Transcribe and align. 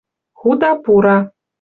Худа 0.39 0.71
пура 0.83 1.17